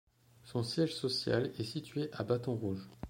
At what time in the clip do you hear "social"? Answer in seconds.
0.95-1.51